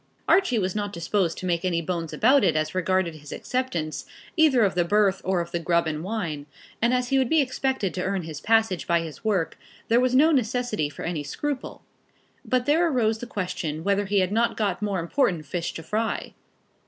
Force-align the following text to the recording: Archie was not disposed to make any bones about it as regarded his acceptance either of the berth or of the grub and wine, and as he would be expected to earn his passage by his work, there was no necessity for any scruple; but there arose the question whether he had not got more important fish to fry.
Archie 0.27 0.57
was 0.57 0.75
not 0.75 0.91
disposed 0.91 1.37
to 1.37 1.45
make 1.45 1.63
any 1.63 1.79
bones 1.79 2.11
about 2.11 2.43
it 2.43 2.55
as 2.55 2.73
regarded 2.73 3.13
his 3.13 3.31
acceptance 3.31 4.07
either 4.35 4.63
of 4.63 4.73
the 4.73 4.83
berth 4.83 5.21
or 5.23 5.41
of 5.41 5.51
the 5.51 5.59
grub 5.59 5.85
and 5.85 6.03
wine, 6.03 6.47
and 6.81 6.91
as 6.91 7.09
he 7.09 7.19
would 7.19 7.29
be 7.29 7.39
expected 7.39 7.93
to 7.93 8.01
earn 8.03 8.23
his 8.23 8.41
passage 8.41 8.87
by 8.87 9.01
his 9.01 9.23
work, 9.23 9.59
there 9.89 9.99
was 9.99 10.15
no 10.15 10.31
necessity 10.31 10.89
for 10.89 11.03
any 11.03 11.21
scruple; 11.21 11.83
but 12.43 12.65
there 12.65 12.89
arose 12.91 13.19
the 13.19 13.27
question 13.27 13.83
whether 13.83 14.05
he 14.07 14.21
had 14.21 14.31
not 14.31 14.57
got 14.57 14.81
more 14.81 14.97
important 14.99 15.45
fish 15.45 15.71
to 15.71 15.83
fry. 15.83 16.33